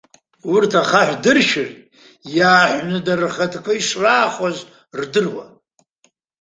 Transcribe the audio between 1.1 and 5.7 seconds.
дыршәыр, иааҳәны дара рхаҭақәа ишраахоз рдыруан.